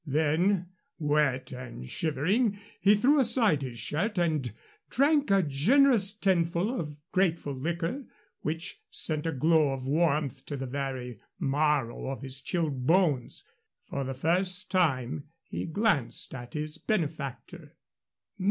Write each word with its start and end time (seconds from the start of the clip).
Then, 0.03 0.69
wet 0.97 1.51
and 1.51 1.87
shivering, 1.87 2.57
he 2.79 2.95
threw 2.95 3.19
aside 3.19 3.61
his 3.61 3.77
shirt 3.77 4.17
and 4.17 4.51
drank 4.89 5.29
a 5.29 5.43
generous 5.43 6.11
tinful 6.11 6.79
of 6.79 6.97
grateful 7.11 7.53
liquor, 7.53 8.05
which 8.41 8.81
sent 8.89 9.27
a 9.27 9.31
glow 9.31 9.73
of 9.73 9.85
warmth 9.85 10.43
to 10.47 10.57
the 10.57 10.65
very 10.65 11.19
marrow 11.39 12.07
of 12.07 12.23
his 12.23 12.41
chilled 12.41 12.87
bones. 12.87 13.43
For 13.91 14.03
the 14.03 14.15
first 14.15 14.71
time 14.71 15.25
he 15.43 15.67
glanced 15.67 16.33
at 16.33 16.55
his 16.55 16.79
benefactor. 16.79 17.75